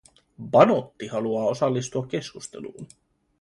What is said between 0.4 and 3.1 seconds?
Banotti haluaa osallistua keskusteluun.